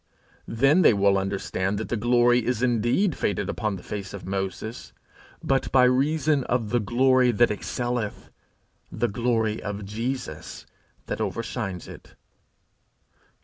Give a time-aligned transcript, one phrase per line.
[0.47, 4.93] Then will they understand that the glory is indeed faded upon the face of Moses,
[5.43, 8.31] but by reason of the glory that excelleth,
[8.91, 10.65] the glory of Jesus
[11.05, 12.15] that overshines it.